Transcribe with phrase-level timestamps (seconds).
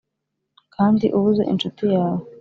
[0.75, 2.25] kandi ubuze inshuti yawe